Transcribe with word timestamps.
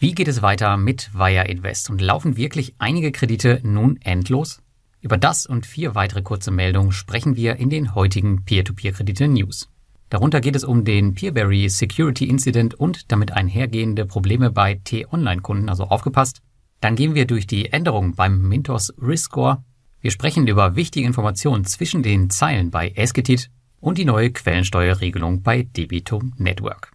Wie 0.00 0.14
geht 0.14 0.28
es 0.28 0.42
weiter 0.42 0.76
mit 0.76 1.12
Wire 1.12 1.48
Invest 1.48 1.90
und 1.90 2.00
laufen 2.00 2.36
wirklich 2.36 2.76
einige 2.78 3.10
Kredite 3.10 3.58
nun 3.64 3.98
endlos? 4.00 4.62
Über 5.00 5.16
das 5.16 5.44
und 5.44 5.66
vier 5.66 5.96
weitere 5.96 6.22
kurze 6.22 6.52
Meldungen 6.52 6.92
sprechen 6.92 7.34
wir 7.34 7.56
in 7.56 7.68
den 7.68 7.96
heutigen 7.96 8.44
Peer-to-Peer-Kredite-News. 8.44 9.68
Darunter 10.08 10.40
geht 10.40 10.54
es 10.54 10.62
um 10.62 10.84
den 10.84 11.14
Peerberry 11.14 11.68
Security 11.68 12.28
Incident 12.28 12.74
und 12.74 13.10
damit 13.10 13.32
einhergehende 13.32 14.06
Probleme 14.06 14.52
bei 14.52 14.80
T-Online-Kunden, 14.84 15.68
also 15.68 15.86
aufgepasst. 15.86 16.42
Dann 16.80 16.94
gehen 16.94 17.16
wir 17.16 17.26
durch 17.26 17.48
die 17.48 17.72
Änderungen 17.72 18.14
beim 18.14 18.40
Mintos 18.40 18.94
Risk 19.02 19.32
Score. 19.32 19.64
Wir 20.00 20.12
sprechen 20.12 20.46
über 20.46 20.76
wichtige 20.76 21.08
Informationen 21.08 21.64
zwischen 21.64 22.04
den 22.04 22.30
Zeilen 22.30 22.70
bei 22.70 22.90
Esketit 22.90 23.50
und 23.80 23.98
die 23.98 24.04
neue 24.04 24.30
Quellensteuerregelung 24.30 25.42
bei 25.42 25.64
Debitum 25.64 26.34
Network. 26.36 26.92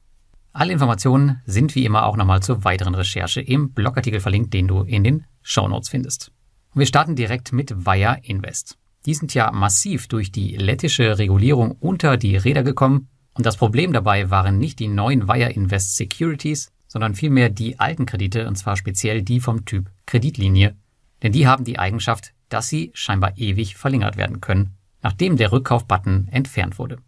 Alle 0.55 0.71
Informationen 0.71 1.41
sind 1.47 1.73
wie 1.73 1.83
immer 1.83 2.05
auch 2.05 2.15
nochmal 2.15 2.43
zur 2.43 2.63
weiteren 2.63 2.93
Recherche 2.93 3.41
im 3.41 3.71
Blogartikel 3.71 4.19
verlinkt, 4.19 4.53
den 4.53 4.67
du 4.67 4.81
in 4.83 5.03
den 5.03 5.25
Show 5.41 5.67
Notes 5.67 5.89
findest. 5.89 6.31
Und 6.75 6.79
wir 6.79 6.85
starten 6.85 7.15
direkt 7.15 7.53
mit 7.53 7.87
Wire 7.87 8.19
Invest. 8.21 8.77
Die 9.07 9.15
sind 9.15 9.33
ja 9.33 9.51
massiv 9.51 10.07
durch 10.07 10.31
die 10.31 10.55
lettische 10.55 11.17
Regulierung 11.17 11.71
unter 11.71 12.17
die 12.17 12.37
Räder 12.37 12.61
gekommen 12.61 13.09
und 13.33 13.47
das 13.47 13.57
Problem 13.57 13.93
dabei 13.93 14.29
waren 14.29 14.59
nicht 14.59 14.77
die 14.77 14.87
neuen 14.87 15.27
Wire 15.27 15.51
Invest 15.51 15.95
Securities, 15.95 16.71
sondern 16.87 17.15
vielmehr 17.15 17.49
die 17.49 17.79
alten 17.79 18.05
Kredite 18.05 18.47
und 18.47 18.55
zwar 18.55 18.77
speziell 18.77 19.23
die 19.23 19.39
vom 19.39 19.65
Typ 19.65 19.89
Kreditlinie, 20.05 20.75
denn 21.23 21.31
die 21.31 21.47
haben 21.47 21.63
die 21.63 21.79
Eigenschaft, 21.79 22.31
dass 22.49 22.69
sie 22.69 22.91
scheinbar 22.93 23.37
ewig 23.37 23.75
verlängert 23.75 24.17
werden 24.17 24.39
können, 24.39 24.77
nachdem 25.01 25.35
der 25.35 25.51
Rückkaufbutton 25.51 26.27
entfernt 26.27 26.77
wurde. 26.77 26.99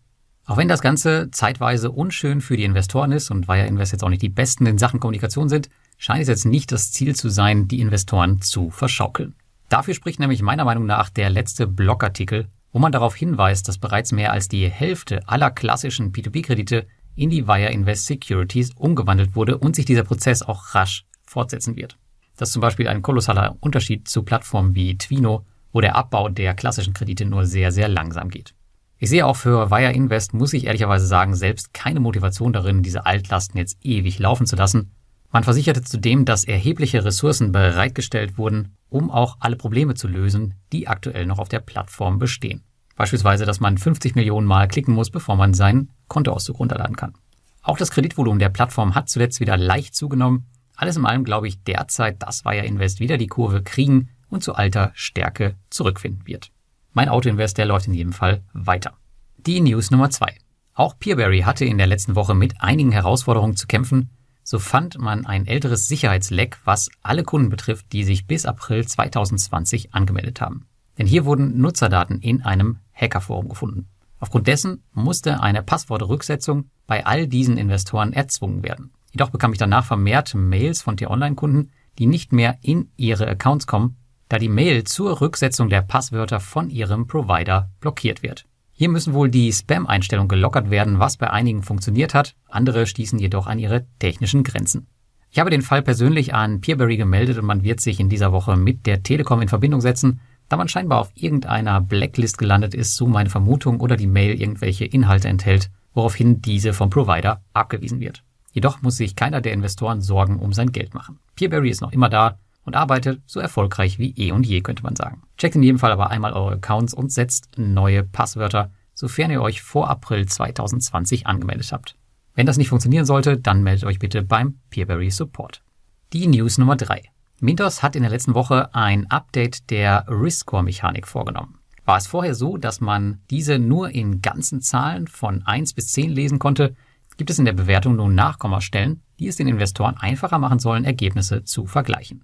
Auch 0.48 0.58
wenn 0.58 0.68
das 0.68 0.82
Ganze 0.82 1.32
zeitweise 1.32 1.92
unschön 1.92 2.40
für 2.40 2.56
die 2.56 2.66
Investoren 2.66 3.12
ist 3.12 3.32
und 3.32 3.48
Wire 3.48 3.66
Invest 3.66 3.94
jetzt 3.94 4.04
auch 4.04 4.10
nicht 4.10 4.22
die 4.22 4.30
besten 4.30 4.68
in 4.68 4.78
Sachen 4.78 5.00
Kommunikation 5.00 5.50
sind, 5.50 5.70
scheint 5.98 6.22
es 6.22 6.28
jetzt 6.28 6.46
nicht 6.46 6.72
das 6.72 6.92
Ziel 6.92 7.16
zu 7.16 7.30
sein, 7.30 7.68
die 7.68 7.80
Investoren 7.80 8.42
zu 8.42 8.70
verschaukeln. 8.70 9.34
Dafür 9.70 9.96
spricht 9.96 10.20
nämlich 10.20 10.44
meiner 10.44 10.64
Meinung 10.64 10.86
nach 10.86 11.10
der 11.10 11.32
letzte 11.32 11.66
Blogartikel, 11.66 12.48
wo 12.72 12.78
man 12.78 12.92
darauf 12.92 13.16
hinweist, 13.16 13.68
dass 13.68 13.80
bereits 13.80 14.12
mehr 14.12 14.32
als 14.32 14.48
die 14.48 14.70
Hälfte 14.70 15.28
aller 15.28 15.50
klassischen 15.50 16.12
P2P-Kredite 16.12 16.86
in 17.16 17.32
die 17.32 17.48
Wire 17.48 17.72
Invest 17.72 18.06
Securities 18.06 18.72
umgewandelt 18.76 19.36
wurde 19.36 19.58
und 19.58 19.76
sich 19.76 19.86
dieser 19.86 20.04
Prozess 20.04 20.44
auch 20.44 20.76
rasch 20.76 21.06
fortsetzen 21.26 21.76
wird. 21.76 21.98
Das 22.38 22.50
ist 22.50 22.54
zum 22.54 22.62
Beispiel 22.62 22.88
ein 22.88 23.02
kolossaler 23.02 23.56
Unterschied 23.62 24.08
zu 24.08 24.22
Plattformen 24.22 24.76
wie 24.76 24.98
Twino, 24.98 25.46
wo 25.72 25.82
der 25.82 25.96
Abbau 25.96 26.30
der 26.30 26.54
klassischen 26.54 26.94
Kredite 26.94 27.26
nur 27.26 27.46
sehr, 27.46 27.72
sehr 27.72 27.88
langsam 27.88 28.30
geht. 28.30 28.54
Ich 28.98 29.10
sehe 29.10 29.26
auch 29.26 29.36
für 29.36 29.72
Wire 29.72 29.92
Invest, 29.92 30.34
muss 30.34 30.54
ich 30.54 30.66
ehrlicherweise 30.66 31.06
sagen, 31.06 31.36
selbst 31.36 31.74
keine 31.74 32.00
Motivation 32.00 32.54
darin, 32.54 32.84
diese 32.84 33.06
Altlasten 33.06 33.58
jetzt 33.58 33.78
ewig 33.84 34.20
laufen 34.20 34.46
zu 34.46 34.56
lassen 34.56 34.92
man 35.36 35.44
versicherte 35.44 35.82
zudem, 35.82 36.24
dass 36.24 36.46
erhebliche 36.46 37.04
Ressourcen 37.04 37.52
bereitgestellt 37.52 38.38
wurden, 38.38 38.78
um 38.88 39.12
auch 39.12 39.36
alle 39.42 39.58
Probleme 39.58 39.94
zu 39.94 40.08
lösen, 40.08 40.54
die 40.72 40.88
aktuell 40.88 41.26
noch 41.26 41.40
auf 41.40 41.50
der 41.50 41.60
Plattform 41.60 42.20
bestehen. 42.20 42.64
Beispielsweise, 42.96 43.46
dass 43.46 43.60
man 43.60 43.78
50 43.78 44.16
Millionen 44.16 44.48
Mal 44.48 44.70
klicken 44.70 44.94
muss, 44.94 45.10
bevor 45.10 45.36
man 45.36 45.54
seinen 45.54 45.92
Kontoauszug 46.08 46.58
runterladen 46.58 46.96
kann. 46.96 47.16
Auch 47.62 47.78
das 47.78 47.92
Kreditvolumen 47.92 48.40
der 48.40 48.48
Plattform 48.48 48.96
hat 48.96 49.10
zuletzt 49.10 49.42
wieder 49.42 49.58
leicht 49.58 49.94
zugenommen. 49.94 50.46
Alles 50.78 50.96
in 50.96 51.06
allem 51.06 51.26
glaube 51.26 51.50
ich 51.50 51.62
derzeit, 51.66 52.24
dass 52.24 52.46
Wire 52.46 52.66
Invest 52.66 53.02
wieder 53.02 53.18
die 53.18 53.28
Kurve 53.28 53.62
kriegen 53.62 54.12
und 54.30 54.42
zu 54.42 54.56
alter 54.56 54.94
Stärke 54.94 55.56
zurückfinden 55.70 56.26
wird. 56.28 56.54
Mein 56.96 57.10
Autoinvest, 57.10 57.58
der 57.58 57.66
läuft 57.66 57.88
in 57.88 57.94
jedem 57.94 58.14
Fall 58.14 58.42
weiter. 58.54 58.94
Die 59.36 59.60
News 59.60 59.92
Nummer 59.92 60.10
zwei. 60.12 60.34
Auch 60.74 60.98
Peerberry 60.98 61.42
hatte 61.42 61.66
in 61.66 61.78
der 61.78 61.88
letzten 61.88 62.16
Woche 62.16 62.34
mit 62.34 62.62
einigen 62.62 62.94
Herausforderungen 62.94 63.58
zu 63.58 63.68
kämpfen, 63.68 64.12
so 64.44 64.60
fand 64.60 64.98
man 64.98 65.26
ein 65.26 65.46
älteres 65.46 65.90
Sicherheitsleck, 65.90 66.58
was 66.64 66.90
alle 67.02 67.24
Kunden 67.24 67.50
betrifft, 67.50 67.92
die 67.92 68.06
sich 68.06 68.28
bis 68.28 68.46
April 68.46 68.88
2020 68.88 69.94
angemeldet 69.94 70.40
haben. 70.40 70.68
Denn 70.98 71.06
hier 71.06 71.26
wurden 71.26 71.60
Nutzerdaten 71.60 72.22
in 72.22 72.44
einem 72.44 72.78
Hackerforum 72.94 73.50
gefunden. 73.50 73.90
Aufgrund 74.22 74.48
dessen 74.48 74.82
musste 74.94 75.42
eine 75.42 75.64
Passwortrücksetzung 75.64 76.70
bei 76.88 77.06
all 77.06 77.28
diesen 77.28 77.58
Investoren 77.58 78.14
erzwungen 78.14 78.64
werden. 78.64 78.92
Jedoch 79.12 79.32
bekam 79.32 79.52
ich 79.52 79.60
danach 79.60 79.84
vermehrt 79.84 80.34
Mails 80.34 80.82
von 80.82 80.96
T-Online-Kunden, 80.96 81.72
die 82.00 82.06
nicht 82.06 82.32
mehr 82.32 82.58
in 82.62 82.90
ihre 82.96 83.28
Accounts 83.28 83.68
kommen, 83.68 83.98
da 84.30 84.40
die 84.40 84.50
Mail 84.50 84.84
zur 84.84 85.22
Rücksetzung 85.22 85.70
der 85.70 85.82
Passwörter 85.82 86.40
von 86.40 86.70
ihrem 86.70 87.08
Provider 87.08 87.70
blockiert 87.80 88.24
wird. 88.24 88.46
Hier 88.72 88.90
müssen 88.90 89.14
wohl 89.14 89.30
die 89.30 89.54
Spam-Einstellungen 89.54 90.28
gelockert 90.28 90.70
werden, 90.70 91.00
was 91.00 91.18
bei 91.18 91.30
einigen 91.30 91.64
funktioniert 91.64 92.14
hat, 92.14 92.36
andere 92.50 92.88
stießen 92.88 93.20
jedoch 93.20 93.48
an 93.48 93.60
ihre 93.60 93.86
technischen 94.00 94.44
Grenzen. 94.44 94.88
Ich 95.32 95.40
habe 95.40 95.50
den 95.50 95.62
Fall 95.62 95.82
persönlich 95.82 96.34
an 96.34 96.62
Peerberry 96.62 96.98
gemeldet 96.98 97.38
und 97.38 97.46
man 97.46 97.64
wird 97.64 97.82
sich 97.82 98.00
in 98.00 98.10
dieser 98.10 98.32
Woche 98.32 98.56
mit 98.56 98.86
der 98.86 99.04
Telekom 99.04 99.42
in 99.42 99.48
Verbindung 99.48 99.82
setzen, 99.82 100.20
da 100.50 100.58
man 100.58 100.68
scheinbar 100.68 101.00
auf 101.00 101.12
irgendeiner 101.16 101.82
Blacklist 101.82 102.38
gelandet 102.38 102.74
ist, 102.74 102.96
so 102.96 103.08
meine 103.08 103.30
Vermutung, 103.30 103.80
oder 103.80 103.98
die 103.98 104.08
Mail 104.08 104.40
irgendwelche 104.40 104.86
Inhalte 104.86 105.28
enthält, 105.28 105.72
woraufhin 105.94 106.42
diese 106.42 106.74
vom 106.74 106.90
Provider 106.90 107.42
abgewiesen 107.54 108.00
wird. 108.00 108.24
Jedoch 108.52 108.82
muss 108.82 108.98
sich 108.98 109.16
keiner 109.16 109.42
der 109.42 109.54
Investoren 109.54 110.02
Sorgen 110.02 110.40
um 110.40 110.54
sein 110.54 110.72
Geld 110.72 110.94
machen. 110.94 111.20
Peerberry 111.36 111.70
ist 111.70 111.82
noch 111.82 111.92
immer 111.92 112.10
da, 112.10 112.40
und 112.66 112.76
arbeitet 112.76 113.22
so 113.26 113.40
erfolgreich 113.40 114.00
wie 114.00 114.14
eh 114.18 114.32
und 114.32 114.46
je, 114.46 114.62
könnte 114.62 114.84
man 114.84 114.96
sagen. 114.96 115.22
Checkt 115.38 115.56
in 115.56 115.64
jedem 115.64 115.80
Fall 115.80 115.92
aber 115.92 116.10
einmal 116.10 116.34
eure 116.34 116.56
Accounts 116.56 116.94
und 116.94 117.12
setzt 117.12 117.58
neue 117.58 118.04
Passwörter, 118.04 118.72
sofern 118.94 119.32
ihr 119.32 119.42
euch 119.42 119.62
vor 119.62 119.90
April 119.90 120.26
2020 120.26 121.28
angemeldet 121.28 121.72
habt. 121.72 121.96
Wenn 122.34 122.46
das 122.46 122.58
nicht 122.58 122.70
funktionieren 122.70 123.06
sollte, 123.06 123.38
dann 123.38 123.64
meldet 123.64 123.86
euch 123.86 124.00
bitte 124.00 124.22
beim 124.22 124.60
Peerberry 124.70 125.10
Support. 125.10 125.64
Die 126.12 126.28
News 126.28 126.58
Nummer 126.58 126.76
3. 126.76 127.02
Mintos 127.40 127.84
hat 127.84 127.96
in 127.96 128.02
der 128.02 128.12
letzten 128.12 128.34
Woche 128.34 128.74
ein 128.74 129.10
Update 129.10 129.70
der 129.70 130.06
Risk-Score-Mechanik 130.10 131.08
vorgenommen. 131.08 131.60
War 131.86 131.98
es 131.98 132.08
vorher 132.08 132.34
so, 132.34 132.58
dass 132.58 132.82
man 132.82 133.22
diese 133.30 133.60
nur 133.60 133.90
in 133.90 134.22
ganzen 134.22 134.62
Zahlen 134.62 135.08
von 135.08 135.44
1 135.46 135.74
bis 135.74 135.92
10 135.92 136.10
lesen 136.10 136.40
konnte, 136.40 136.76
gibt 137.18 137.30
es 137.30 137.40
in 137.40 137.46
der 137.46 137.54
Bewertung 137.54 137.98
nun 137.98 138.16
Nachkommastellen, 138.16 139.02
die 139.20 139.28
es 139.28 139.36
den 139.36 139.48
Investoren 139.48 139.96
einfacher 139.98 140.40
machen 140.40 140.60
sollen, 140.60 140.84
Ergebnisse 140.84 141.44
zu 141.44 141.66
vergleichen. 141.66 142.24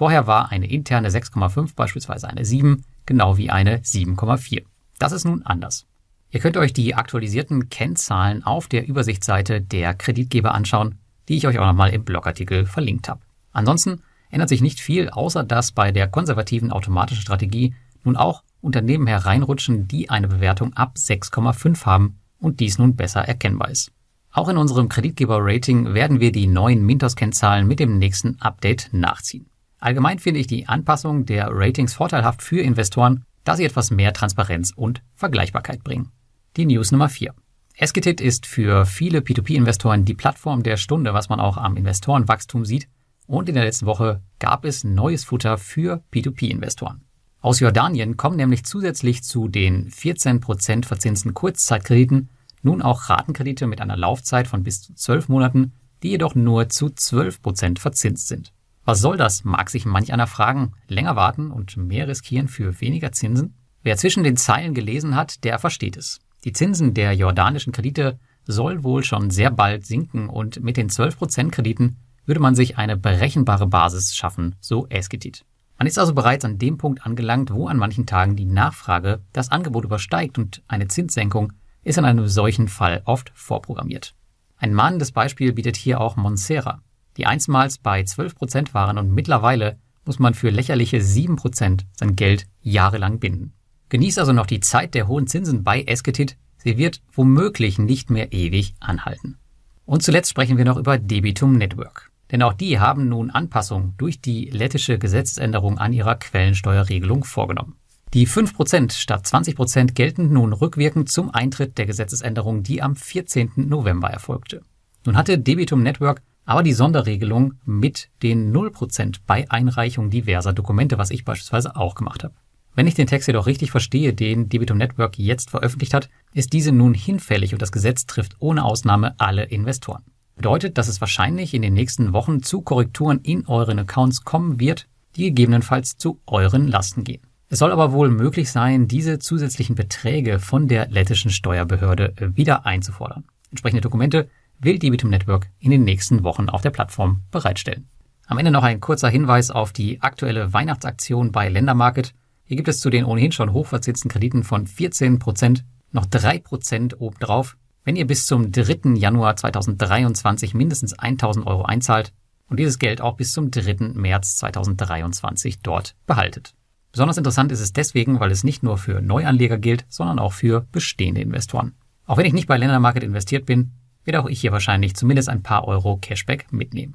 Vorher 0.00 0.26
war 0.26 0.50
eine 0.50 0.66
interne 0.66 1.10
6,5 1.10 1.74
beispielsweise 1.76 2.26
eine 2.26 2.46
7, 2.46 2.86
genau 3.04 3.36
wie 3.36 3.50
eine 3.50 3.80
7,4. 3.80 4.62
Das 4.98 5.12
ist 5.12 5.26
nun 5.26 5.42
anders. 5.42 5.84
Ihr 6.30 6.40
könnt 6.40 6.56
euch 6.56 6.72
die 6.72 6.94
aktualisierten 6.94 7.68
Kennzahlen 7.68 8.42
auf 8.42 8.66
der 8.66 8.88
Übersichtsseite 8.88 9.60
der 9.60 9.92
Kreditgeber 9.92 10.54
anschauen, 10.54 10.94
die 11.28 11.36
ich 11.36 11.46
euch 11.46 11.58
auch 11.58 11.66
nochmal 11.66 11.90
im 11.90 12.06
Blogartikel 12.06 12.64
verlinkt 12.64 13.10
habe. 13.10 13.20
Ansonsten 13.52 14.00
ändert 14.30 14.48
sich 14.48 14.62
nicht 14.62 14.80
viel, 14.80 15.10
außer 15.10 15.44
dass 15.44 15.70
bei 15.70 15.92
der 15.92 16.08
konservativen 16.08 16.72
automatischen 16.72 17.20
Strategie 17.20 17.74
nun 18.02 18.16
auch 18.16 18.42
Unternehmen 18.62 19.06
hereinrutschen, 19.06 19.86
die 19.86 20.08
eine 20.08 20.28
Bewertung 20.28 20.72
ab 20.72 20.94
6,5 20.96 21.84
haben 21.84 22.20
und 22.38 22.60
dies 22.60 22.78
nun 22.78 22.96
besser 22.96 23.28
erkennbar 23.28 23.68
ist. 23.68 23.92
Auch 24.32 24.48
in 24.48 24.56
unserem 24.56 24.88
Kreditgeber-Rating 24.88 25.92
werden 25.92 26.20
wir 26.20 26.32
die 26.32 26.46
neuen 26.46 26.86
Mintos-Kennzahlen 26.86 27.66
mit 27.66 27.80
dem 27.80 27.98
nächsten 27.98 28.40
Update 28.40 28.88
nachziehen. 28.92 29.50
Allgemein 29.80 30.18
finde 30.18 30.40
ich 30.40 30.46
die 30.46 30.68
Anpassung 30.68 31.26
der 31.26 31.48
Ratings 31.50 31.94
vorteilhaft 31.94 32.42
für 32.42 32.60
Investoren, 32.60 33.24
da 33.44 33.56
sie 33.56 33.64
etwas 33.64 33.90
mehr 33.90 34.12
Transparenz 34.12 34.72
und 34.76 35.02
Vergleichbarkeit 35.14 35.82
bringen. 35.82 36.12
Die 36.56 36.66
News 36.66 36.92
Nummer 36.92 37.08
4. 37.08 37.34
Esketit 37.76 38.20
ist 38.20 38.44
für 38.44 38.84
viele 38.84 39.20
P2P-Investoren 39.20 40.04
die 40.04 40.14
Plattform 40.14 40.62
der 40.62 40.76
Stunde, 40.76 41.14
was 41.14 41.30
man 41.30 41.40
auch 41.40 41.56
am 41.56 41.76
Investorenwachstum 41.76 42.66
sieht. 42.66 42.88
Und 43.26 43.48
in 43.48 43.54
der 43.54 43.64
letzten 43.64 43.86
Woche 43.86 44.22
gab 44.38 44.66
es 44.66 44.84
neues 44.84 45.24
Futter 45.24 45.56
für 45.56 46.02
P2P-Investoren. 46.12 47.02
Aus 47.40 47.60
Jordanien 47.60 48.18
kommen 48.18 48.36
nämlich 48.36 48.64
zusätzlich 48.64 49.22
zu 49.22 49.48
den 49.48 49.90
14% 49.90 50.84
verzinsten 50.84 51.32
Kurzzeitkrediten 51.32 52.28
nun 52.62 52.82
auch 52.82 53.08
Ratenkredite 53.08 53.66
mit 53.66 53.80
einer 53.80 53.96
Laufzeit 53.96 54.46
von 54.46 54.62
bis 54.62 54.82
zu 54.82 54.94
12 54.94 55.30
Monaten, 55.30 55.72
die 56.02 56.10
jedoch 56.10 56.34
nur 56.34 56.68
zu 56.68 56.86
12% 56.88 57.78
verzinst 57.78 58.28
sind. 58.28 58.52
Was 58.84 59.00
soll 59.00 59.16
das, 59.16 59.44
mag 59.44 59.70
sich 59.70 59.84
manch 59.84 60.12
einer 60.12 60.26
fragen. 60.26 60.72
Länger 60.88 61.14
warten 61.16 61.50
und 61.50 61.76
mehr 61.76 62.08
riskieren 62.08 62.48
für 62.48 62.80
weniger 62.80 63.12
Zinsen? 63.12 63.54
Wer 63.82 63.96
zwischen 63.96 64.24
den 64.24 64.36
Zeilen 64.36 64.74
gelesen 64.74 65.14
hat, 65.14 65.44
der 65.44 65.58
versteht 65.58 65.96
es. 65.96 66.20
Die 66.44 66.52
Zinsen 66.52 66.94
der 66.94 67.12
jordanischen 67.12 67.72
Kredite 67.72 68.18
soll 68.46 68.82
wohl 68.82 69.04
schon 69.04 69.30
sehr 69.30 69.50
bald 69.50 69.86
sinken 69.86 70.28
und 70.28 70.62
mit 70.62 70.76
den 70.76 70.88
12% 70.88 71.50
Krediten 71.50 71.98
würde 72.24 72.40
man 72.40 72.54
sich 72.54 72.78
eine 72.78 72.96
berechenbare 72.96 73.66
Basis 73.66 74.14
schaffen, 74.14 74.56
so 74.60 74.86
Esketit. 74.88 75.44
Man 75.78 75.86
ist 75.86 75.98
also 75.98 76.14
bereits 76.14 76.44
an 76.44 76.58
dem 76.58 76.78
Punkt 76.78 77.04
angelangt, 77.06 77.52
wo 77.52 77.68
an 77.68 77.76
manchen 77.76 78.06
Tagen 78.06 78.36
die 78.36 78.44
Nachfrage 78.44 79.22
das 79.32 79.50
Angebot 79.50 79.84
übersteigt 79.84 80.38
und 80.38 80.62
eine 80.68 80.88
Zinssenkung 80.88 81.52
ist 81.82 81.98
in 81.98 82.04
einem 82.04 82.28
solchen 82.28 82.68
Fall 82.68 83.02
oft 83.04 83.32
vorprogrammiert. 83.34 84.14
Ein 84.56 84.74
mahnendes 84.74 85.12
Beispiel 85.12 85.52
bietet 85.52 85.76
hier 85.76 86.00
auch 86.00 86.16
Monsera 86.16 86.82
die 87.16 87.26
einstmals 87.26 87.78
bei 87.78 88.02
12 88.02 88.34
Prozent 88.34 88.74
waren 88.74 88.98
und 88.98 89.10
mittlerweile 89.10 89.78
muss 90.04 90.18
man 90.18 90.34
für 90.34 90.50
lächerliche 90.50 91.00
7 91.00 91.36
Prozent 91.36 91.86
sein 91.92 92.16
Geld 92.16 92.46
jahrelang 92.62 93.18
binden. 93.18 93.52
Genießt 93.90 94.18
also 94.18 94.32
noch 94.32 94.46
die 94.46 94.60
Zeit 94.60 94.94
der 94.94 95.08
hohen 95.08 95.26
Zinsen 95.26 95.64
bei 95.64 95.82
Esketit, 95.82 96.36
sie 96.56 96.78
wird 96.78 97.02
womöglich 97.12 97.78
nicht 97.78 98.10
mehr 98.10 98.32
ewig 98.32 98.74
anhalten. 98.80 99.36
Und 99.84 100.02
zuletzt 100.02 100.30
sprechen 100.30 100.56
wir 100.56 100.64
noch 100.64 100.76
über 100.76 100.98
Debitum 100.98 101.56
Network. 101.56 102.10
Denn 102.30 102.42
auch 102.42 102.52
die 102.52 102.78
haben 102.78 103.08
nun 103.08 103.30
Anpassungen 103.30 103.94
durch 103.98 104.20
die 104.20 104.46
lettische 104.46 104.98
Gesetzesänderung 104.98 105.78
an 105.78 105.92
ihrer 105.92 106.14
Quellensteuerregelung 106.14 107.24
vorgenommen. 107.24 107.74
Die 108.14 108.26
5% 108.26 108.92
statt 108.92 109.26
20% 109.26 109.92
gelten 109.92 110.32
nun 110.32 110.52
rückwirkend 110.52 111.08
zum 111.08 111.30
Eintritt 111.30 111.78
der 111.78 111.86
Gesetzesänderung, 111.86 112.62
die 112.62 112.82
am 112.82 112.96
14. 112.96 113.52
November 113.56 114.08
erfolgte. 114.08 114.62
Nun 115.06 115.16
hatte 115.16 115.38
Debitum 115.38 115.82
Network 115.82 116.22
aber 116.44 116.62
die 116.62 116.72
Sonderregelung 116.72 117.54
mit 117.64 118.08
den 118.22 118.52
0% 118.54 119.20
bei 119.26 119.50
Einreichung 119.50 120.10
diverser 120.10 120.52
Dokumente, 120.52 120.98
was 120.98 121.10
ich 121.10 121.24
beispielsweise 121.24 121.76
auch 121.76 121.94
gemacht 121.94 122.24
habe. 122.24 122.34
Wenn 122.74 122.86
ich 122.86 122.94
den 122.94 123.06
Text 123.06 123.26
jedoch 123.26 123.46
richtig 123.46 123.70
verstehe, 123.72 124.14
den 124.14 124.48
Debitum 124.48 124.78
Network 124.78 125.18
jetzt 125.18 125.50
veröffentlicht 125.50 125.92
hat, 125.92 126.08
ist 126.32 126.52
diese 126.52 126.72
nun 126.72 126.94
hinfällig 126.94 127.52
und 127.52 127.60
das 127.60 127.72
Gesetz 127.72 128.06
trifft 128.06 128.36
ohne 128.38 128.64
Ausnahme 128.64 129.14
alle 129.18 129.44
Investoren. 129.44 130.04
Bedeutet, 130.36 130.78
dass 130.78 130.88
es 130.88 131.00
wahrscheinlich 131.00 131.52
in 131.52 131.62
den 131.62 131.74
nächsten 131.74 132.12
Wochen 132.12 132.42
zu 132.42 132.62
Korrekturen 132.62 133.18
in 133.22 133.46
euren 133.46 133.80
Accounts 133.80 134.24
kommen 134.24 134.60
wird, 134.60 134.86
die 135.16 135.24
gegebenenfalls 135.24 135.98
zu 135.98 136.20
euren 136.26 136.68
Lasten 136.68 137.04
gehen. 137.04 137.22
Es 137.48 137.58
soll 137.58 137.72
aber 137.72 137.92
wohl 137.92 138.10
möglich 138.10 138.50
sein, 138.52 138.86
diese 138.86 139.18
zusätzlichen 139.18 139.74
Beträge 139.74 140.38
von 140.38 140.68
der 140.68 140.88
lettischen 140.88 141.32
Steuerbehörde 141.32 142.14
wieder 142.34 142.64
einzufordern. 142.64 143.24
Entsprechende 143.50 143.80
Dokumente 143.80 144.30
will 144.60 144.78
Debitum 144.78 145.10
Network 145.10 145.50
in 145.58 145.70
den 145.70 145.84
nächsten 145.84 146.22
Wochen 146.22 146.48
auf 146.48 146.62
der 146.62 146.70
Plattform 146.70 147.22
bereitstellen. 147.30 147.88
Am 148.26 148.38
Ende 148.38 148.50
noch 148.50 148.62
ein 148.62 148.80
kurzer 148.80 149.08
Hinweis 149.08 149.50
auf 149.50 149.72
die 149.72 150.00
aktuelle 150.02 150.52
Weihnachtsaktion 150.52 151.32
bei 151.32 151.48
Ländermarket. 151.48 152.14
Hier 152.44 152.56
gibt 152.56 152.68
es 152.68 152.80
zu 152.80 152.90
den 152.90 153.04
ohnehin 153.04 153.32
schon 153.32 153.52
hochverzinsten 153.52 154.10
Krediten 154.10 154.44
von 154.44 154.66
14% 154.66 155.62
noch 155.92 156.06
3% 156.06 156.96
obendrauf, 156.98 157.56
wenn 157.84 157.96
ihr 157.96 158.06
bis 158.06 158.26
zum 158.26 158.52
3. 158.52 158.94
Januar 158.94 159.36
2023 159.36 160.54
mindestens 160.54 160.92
1000 160.92 161.46
Euro 161.46 161.62
einzahlt 161.64 162.12
und 162.48 162.58
dieses 162.60 162.78
Geld 162.78 163.00
auch 163.00 163.16
bis 163.16 163.32
zum 163.32 163.50
3. 163.50 163.94
März 163.94 164.36
2023 164.36 165.60
dort 165.60 165.96
behaltet. 166.06 166.54
Besonders 166.92 167.18
interessant 167.18 167.52
ist 167.52 167.60
es 167.60 167.72
deswegen, 167.72 168.20
weil 168.20 168.30
es 168.30 168.44
nicht 168.44 168.62
nur 168.62 168.76
für 168.76 169.00
Neuanleger 169.00 169.58
gilt, 169.58 169.86
sondern 169.88 170.18
auch 170.18 170.32
für 170.32 170.66
bestehende 170.72 171.20
Investoren. 171.20 171.74
Auch 172.06 172.16
wenn 172.16 172.26
ich 172.26 172.32
nicht 172.32 172.48
bei 172.48 172.56
Ländermarket 172.56 173.04
investiert 173.04 173.46
bin, 173.46 173.72
werde 174.04 174.20
auch 174.20 174.28
ich 174.28 174.40
hier 174.40 174.52
wahrscheinlich 174.52 174.94
zumindest 174.94 175.28
ein 175.28 175.42
paar 175.42 175.66
Euro 175.66 175.96
Cashback 175.96 176.52
mitnehmen. 176.52 176.94